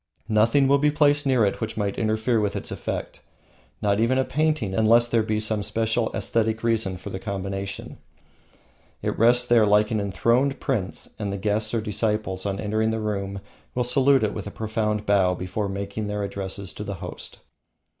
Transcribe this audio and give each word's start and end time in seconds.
Nothing 0.29 0.63
else 0.63 0.69
will 0.69 0.77
be 0.79 0.89
placed 0.89 1.27
near 1.27 1.45
it 1.45 1.61
which 1.61 1.77
might 1.77 1.99
interfere 1.99 2.39
with 2.39 2.55
its 2.55 2.71
effect, 2.71 3.19
not 3.83 3.99
even 3.99 4.17
a 4.17 4.25
painting, 4.25 4.73
unless 4.73 5.07
there 5.07 5.21
be 5.21 5.39
some 5.39 5.61
special 5.61 6.09
aesthetic 6.15 6.63
reason 6.63 6.97
for 6.97 7.11
the 7.11 7.19
combination. 7.19 7.99
It 9.03 9.15
rests 9.15 9.45
there 9.45 9.63
like 9.67 9.91
an 9.91 10.01
enthroned 10.01 10.59
prince, 10.59 11.07
and 11.19 11.31
the 11.31 11.37
guests 11.37 11.71
or 11.75 11.81
disciples 11.81 12.47
on 12.47 12.59
entering 12.59 12.89
the 12.89 12.99
room 12.99 13.41
will 13.75 13.83
salute 13.83 14.23
it 14.23 14.33
with 14.33 14.47
a 14.47 14.49
profound 14.49 15.05
bow 15.05 15.35
before 15.35 15.69
making 15.69 16.07
their 16.07 16.23
addresses 16.23 16.73
to 16.73 16.83
the 16.83 16.95
host. 16.95 17.37